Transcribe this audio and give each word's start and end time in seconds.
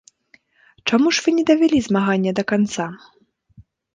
—Чаму 0.91 1.07
ж 1.17 1.23
вы 1.25 1.29
не 1.37 1.43
давялі 1.51 1.79
змагання 1.87 2.31
да 2.39 2.43
канца? 2.55 2.87